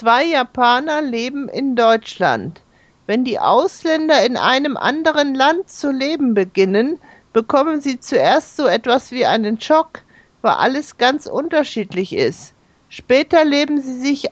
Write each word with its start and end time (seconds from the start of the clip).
Zwei 0.00 0.24
Japaner 0.24 1.02
leben 1.02 1.46
in 1.50 1.76
Deutschland. 1.76 2.62
Wenn 3.06 3.22
die 3.22 3.38
Ausländer 3.38 4.24
in 4.24 4.38
einem 4.38 4.78
anderen 4.78 5.34
Land 5.34 5.68
zu 5.68 5.90
leben 5.90 6.32
beginnen, 6.32 6.98
bekommen 7.34 7.82
sie 7.82 8.00
zuerst 8.00 8.56
so 8.56 8.66
etwas 8.66 9.10
wie 9.10 9.26
einen 9.26 9.60
Schock, 9.60 10.00
weil 10.40 10.52
alles 10.52 10.96
ganz 10.96 11.26
unterschiedlich 11.26 12.14
ist. 12.14 12.54
Später 12.88 13.44
leben 13.44 13.82
sie 13.82 14.00
sich 14.00 14.24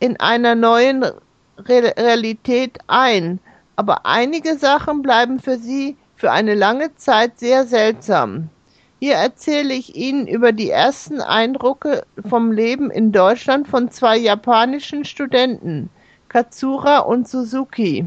in 0.00 0.18
einer 0.20 0.54
neuen 0.54 1.02
Re 1.02 1.92
Realität 1.98 2.78
ein, 2.86 3.40
aber 3.76 4.06
einige 4.06 4.56
Sachen 4.56 5.02
bleiben 5.02 5.38
für 5.38 5.58
sie 5.58 5.98
für 6.16 6.32
eine 6.32 6.54
lange 6.54 6.94
Zeit 6.96 7.38
sehr 7.38 7.66
seltsam. 7.66 8.48
Hier 9.00 9.14
erzähle 9.14 9.74
ich 9.74 9.94
Ihnen 9.94 10.26
über 10.26 10.50
die 10.50 10.70
ersten 10.70 11.20
Eindrücke 11.20 12.04
vom 12.28 12.50
Leben 12.50 12.90
in 12.90 13.12
Deutschland 13.12 13.68
von 13.68 13.92
zwei 13.92 14.16
japanischen 14.16 15.04
Studenten, 15.04 15.88
Katsura 16.28 16.98
und 16.98 17.28
Suzuki. 17.28 18.06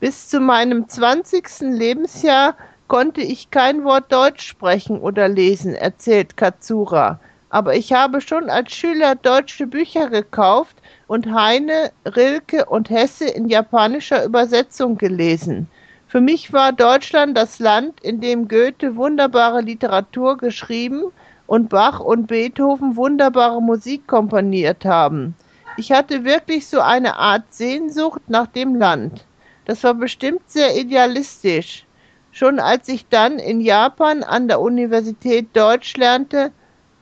Bis 0.00 0.28
zu 0.28 0.40
meinem 0.40 0.88
20. 0.88 1.60
Lebensjahr 1.60 2.56
konnte 2.88 3.20
ich 3.20 3.52
kein 3.52 3.84
Wort 3.84 4.12
Deutsch 4.12 4.44
sprechen 4.44 4.98
oder 5.00 5.28
lesen, 5.28 5.74
erzählt 5.74 6.36
Katsura. 6.36 7.20
Aber 7.48 7.76
ich 7.76 7.92
habe 7.92 8.20
schon 8.20 8.50
als 8.50 8.72
Schüler 8.72 9.14
deutsche 9.14 9.68
Bücher 9.68 10.10
gekauft 10.10 10.76
und 11.06 11.32
Heine, 11.32 11.92
Rilke 12.04 12.66
und 12.66 12.90
Hesse 12.90 13.28
in 13.28 13.48
japanischer 13.48 14.24
Übersetzung 14.24 14.98
gelesen. 14.98 15.68
Für 16.08 16.20
mich 16.20 16.52
war 16.52 16.72
Deutschland 16.72 17.36
das 17.36 17.58
Land, 17.58 18.00
in 18.00 18.20
dem 18.20 18.46
Goethe 18.46 18.94
wunderbare 18.94 19.60
Literatur 19.60 20.36
geschrieben 20.36 21.12
und 21.48 21.68
Bach 21.68 21.98
und 21.98 22.28
Beethoven 22.28 22.94
wunderbare 22.94 23.60
Musik 23.60 24.06
komponiert 24.06 24.84
haben. 24.84 25.34
Ich 25.76 25.90
hatte 25.90 26.24
wirklich 26.24 26.68
so 26.68 26.80
eine 26.80 27.16
Art 27.16 27.52
Sehnsucht 27.52 28.22
nach 28.28 28.46
dem 28.46 28.76
Land. 28.76 29.24
Das 29.64 29.82
war 29.82 29.94
bestimmt 29.94 30.42
sehr 30.46 30.76
idealistisch. 30.76 31.84
Schon 32.30 32.60
als 32.60 32.88
ich 32.88 33.08
dann 33.08 33.40
in 33.40 33.60
Japan 33.60 34.22
an 34.22 34.46
der 34.46 34.60
Universität 34.60 35.48
Deutsch 35.54 35.96
lernte, 35.96 36.52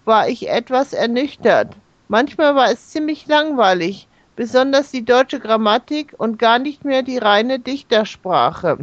war 0.06 0.28
ich 0.28 0.48
etwas 0.48 0.94
ernüchtert. 0.94 1.76
Manchmal 2.08 2.54
war 2.54 2.70
es 2.70 2.88
ziemlich 2.88 3.26
langweilig, 3.26 4.08
besonders 4.36 4.90
die 4.90 5.04
deutsche 5.04 5.40
Grammatik 5.40 6.14
und 6.18 6.38
gar 6.38 6.58
nicht 6.58 6.84
mehr 6.84 7.02
die 7.02 7.18
reine 7.18 7.58
Dichtersprache. 7.58 8.78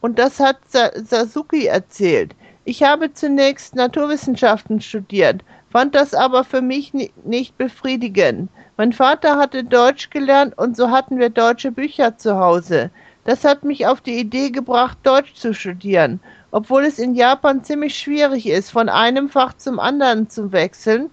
Und 0.00 0.18
das 0.18 0.40
hat 0.40 0.58
Sasuki 0.70 1.66
erzählt. 1.66 2.34
Ich 2.64 2.82
habe 2.82 3.12
zunächst 3.12 3.74
Naturwissenschaften 3.74 4.80
studiert, 4.80 5.42
fand 5.70 5.94
das 5.94 6.14
aber 6.14 6.44
für 6.44 6.60
mich 6.60 6.92
nicht 7.24 7.56
befriedigend. 7.58 8.50
Mein 8.76 8.92
Vater 8.92 9.36
hatte 9.36 9.64
Deutsch 9.64 10.10
gelernt 10.10 10.56
und 10.58 10.76
so 10.76 10.90
hatten 10.90 11.18
wir 11.18 11.30
deutsche 11.30 11.70
Bücher 11.70 12.16
zu 12.18 12.38
Hause. 12.38 12.90
Das 13.24 13.44
hat 13.44 13.62
mich 13.62 13.86
auf 13.86 14.00
die 14.00 14.18
Idee 14.18 14.50
gebracht, 14.50 14.98
Deutsch 15.04 15.34
zu 15.34 15.54
studieren. 15.54 16.20
Obwohl 16.50 16.84
es 16.84 16.98
in 16.98 17.14
Japan 17.14 17.64
ziemlich 17.64 17.96
schwierig 17.96 18.46
ist, 18.46 18.70
von 18.70 18.88
einem 18.88 19.28
Fach 19.28 19.54
zum 19.54 19.78
anderen 19.78 20.28
zu 20.28 20.52
wechseln, 20.52 21.10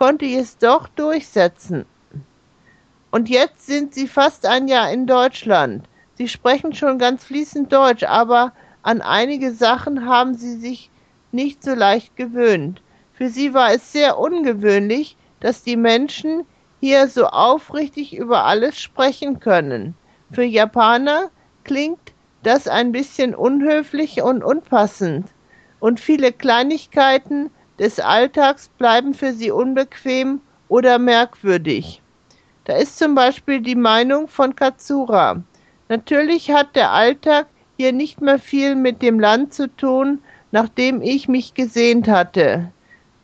konnte 0.00 0.24
ich 0.24 0.36
es 0.36 0.56
doch 0.56 0.88
durchsetzen. 0.88 1.84
Und 3.10 3.28
jetzt 3.28 3.66
sind 3.66 3.92
sie 3.92 4.08
fast 4.08 4.46
ein 4.46 4.66
Jahr 4.66 4.90
in 4.90 5.06
Deutschland. 5.06 5.86
Sie 6.14 6.26
sprechen 6.26 6.72
schon 6.72 6.98
ganz 6.98 7.22
fließend 7.22 7.70
Deutsch, 7.70 8.04
aber 8.04 8.54
an 8.82 9.02
einige 9.02 9.52
Sachen 9.52 10.06
haben 10.06 10.34
sie 10.34 10.56
sich 10.56 10.90
nicht 11.32 11.62
so 11.62 11.74
leicht 11.74 12.16
gewöhnt. 12.16 12.80
Für 13.12 13.28
sie 13.28 13.52
war 13.52 13.74
es 13.74 13.92
sehr 13.92 14.18
ungewöhnlich, 14.18 15.18
dass 15.40 15.64
die 15.64 15.76
Menschen 15.76 16.46
hier 16.80 17.06
so 17.06 17.26
aufrichtig 17.26 18.16
über 18.16 18.44
alles 18.44 18.80
sprechen 18.80 19.38
können. 19.38 19.94
Für 20.32 20.44
Japaner 20.44 21.28
klingt 21.64 22.14
das 22.42 22.68
ein 22.68 22.92
bisschen 22.92 23.34
unhöflich 23.34 24.22
und 24.22 24.42
unpassend. 24.42 25.26
Und 25.78 26.00
viele 26.00 26.32
Kleinigkeiten 26.32 27.50
des 27.80 27.98
Alltags 27.98 28.68
bleiben 28.68 29.14
für 29.14 29.32
sie 29.32 29.50
unbequem 29.50 30.40
oder 30.68 30.98
merkwürdig. 30.98 32.02
Da 32.64 32.76
ist 32.76 32.98
zum 32.98 33.14
Beispiel 33.14 33.60
die 33.60 33.74
Meinung 33.74 34.28
von 34.28 34.54
Katsura. 34.54 35.42
Natürlich 35.88 36.52
hat 36.52 36.76
der 36.76 36.92
Alltag 36.92 37.46
hier 37.78 37.92
nicht 37.92 38.20
mehr 38.20 38.38
viel 38.38 38.76
mit 38.76 39.00
dem 39.00 39.18
Land 39.18 39.54
zu 39.54 39.66
tun, 39.76 40.20
nach 40.52 40.68
dem 40.68 41.00
ich 41.00 41.26
mich 41.26 41.54
gesehnt 41.54 42.06
hatte. 42.06 42.70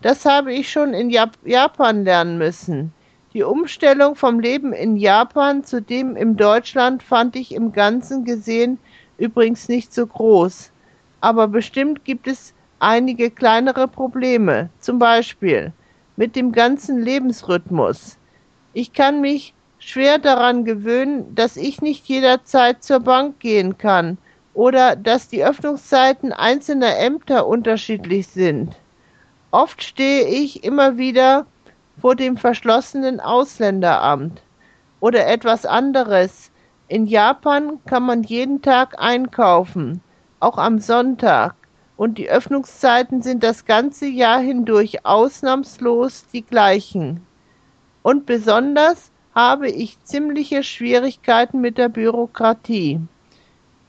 Das 0.00 0.24
habe 0.24 0.54
ich 0.54 0.70
schon 0.70 0.94
in 0.94 1.10
Jap 1.10 1.32
Japan 1.44 2.04
lernen 2.04 2.38
müssen. 2.38 2.92
Die 3.34 3.42
Umstellung 3.42 4.16
vom 4.16 4.40
Leben 4.40 4.72
in 4.72 4.96
Japan 4.96 5.64
zu 5.64 5.82
dem 5.82 6.16
in 6.16 6.36
Deutschland 6.36 7.02
fand 7.02 7.36
ich 7.36 7.54
im 7.54 7.72
Ganzen 7.72 8.24
gesehen 8.24 8.78
übrigens 9.18 9.68
nicht 9.68 9.92
so 9.92 10.06
groß. 10.06 10.70
Aber 11.20 11.46
bestimmt 11.46 12.04
gibt 12.06 12.26
es 12.26 12.54
einige 12.78 13.31
kleinere 13.31 13.88
Probleme, 13.88 14.70
zum 14.81 14.98
Beispiel 14.98 15.72
mit 16.16 16.37
dem 16.37 16.53
ganzen 16.53 17.00
Lebensrhythmus. 17.00 18.16
Ich 18.72 18.92
kann 18.92 19.20
mich 19.20 19.54
schwer 19.78 20.19
daran 20.19 20.64
gewöhnen, 20.64 21.34
dass 21.34 21.56
ich 21.56 21.81
nicht 21.81 22.06
jederzeit 22.06 22.82
zur 22.82 23.00
Bank 23.00 23.38
gehen 23.41 23.78
kann 23.78 24.19
oder 24.54 24.97
dass 24.97 25.28
die 25.28 25.44
Öffnungszeiten 25.44 26.32
einzelner 26.32 26.98
Ämter 26.98 27.47
unterschiedlich 27.47 28.26
sind. 28.26 28.75
Oft 29.50 29.82
stehe 29.82 30.26
ich 30.26 30.65
immer 30.65 30.97
wieder 30.97 31.47
vor 32.00 32.16
dem 32.16 32.36
verschlossenen 32.36 33.20
Ausländeramt 33.20 34.42
oder 35.00 35.26
etwas 35.26 35.65
anderes. 35.66 36.50
In 36.88 37.06
Japan 37.06 37.78
kann 37.86 38.04
man 38.04 38.22
jeden 38.22 38.62
Tag 38.62 38.94
einkaufen, 38.98 40.00
auch 40.41 40.59
am 40.59 40.78
Sonntag 40.78 41.54
und 41.96 42.18
die 42.18 42.28
Öffnungszeiten 42.28 43.22
sind 43.22 43.42
das 43.42 43.64
ganze 43.64 44.06
Jahr 44.06 44.40
hindurch 44.40 45.04
ausnahmslos 45.06 46.26
die 46.32 46.42
gleichen. 46.42 47.26
Und 48.02 48.26
besonders 48.26 49.10
habe 49.34 49.68
ich 49.68 50.02
ziemliche 50.04 50.62
Schwierigkeiten 50.62 51.60
mit 51.60 51.78
der 51.78 51.88
Bürokratie. 51.88 53.00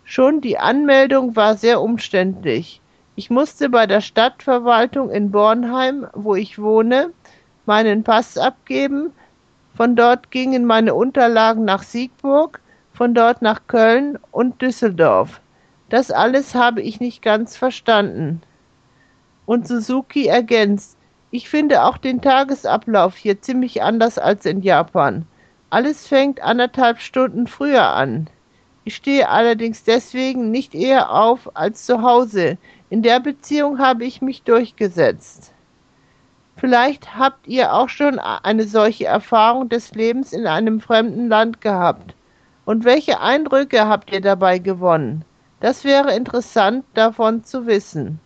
Schon 0.03 0.41
die 0.41 0.57
Anmeldung 0.57 1.35
war 1.35 1.55
sehr 1.55 1.81
umständlich. 1.81 2.81
Ich 3.15 3.29
musste 3.29 3.69
bei 3.69 3.87
der 3.87 4.01
Stadtverwaltung 4.01 5.09
in 5.09 5.31
Bornheim, 5.31 6.07
wo 6.13 6.35
ich 6.35 6.59
wohne, 6.59 7.11
meinen 7.65 8.03
Pass 8.03 8.37
abgeben. 8.37 9.11
Von 9.75 9.95
dort 9.95 10.31
gingen 10.31 10.65
meine 10.65 10.93
Unterlagen 10.93 11.65
nach 11.65 11.83
Siegburg, 11.83 12.61
von 12.93 13.13
dort 13.13 13.41
nach 13.41 13.61
Köln 13.67 14.17
und 14.31 14.61
Düsseldorf. 14.61 15.41
Das 15.89 16.11
alles 16.11 16.53
habe 16.53 16.81
ich 16.81 16.99
nicht 16.99 17.21
ganz 17.21 17.55
verstanden. 17.55 18.41
Und 19.45 19.67
Suzuki 19.67 20.27
ergänzt, 20.27 20.97
ich 21.31 21.49
finde 21.49 21.83
auch 21.83 21.97
den 21.97 22.21
Tagesablauf 22.21 23.15
hier 23.15 23.41
ziemlich 23.41 23.81
anders 23.81 24.17
als 24.17 24.45
in 24.45 24.61
Japan. 24.61 25.25
Alles 25.69 26.07
fängt 26.07 26.41
anderthalb 26.41 26.99
Stunden 26.99 27.47
früher 27.47 27.87
an. 27.87 28.29
Ich 28.83 28.95
stehe 28.95 29.27
allerdings 29.29 29.83
deswegen 29.83 30.51
nicht 30.51 30.73
eher 30.73 31.11
auf 31.11 31.55
als 31.55 31.85
zu 31.85 32.01
Hause. 32.01 32.57
In 32.89 33.01
der 33.01 33.19
Beziehung 33.19 33.79
habe 33.79 34.05
ich 34.05 34.21
mich 34.21 34.43
durchgesetzt. 34.43 35.51
Vielleicht 36.55 37.17
habt 37.17 37.47
ihr 37.47 37.73
auch 37.73 37.89
schon 37.89 38.17
eine 38.19 38.63
solche 38.63 39.05
Erfahrung 39.05 39.69
des 39.69 39.93
Lebens 39.93 40.33
in 40.33 40.47
einem 40.47 40.79
fremden 40.79 41.27
Land 41.27 41.61
gehabt. 41.61 42.15
Und 42.65 42.83
welche 42.83 43.19
Eindrücke 43.19 43.87
habt 43.87 44.11
ihr 44.11 44.21
dabei 44.21 44.57
gewonnen? 44.59 45.23
Das 45.59 45.83
wäre 45.83 46.15
interessant 46.15 46.85
davon 46.93 47.43
zu 47.43 47.65
wissen. 47.67 48.19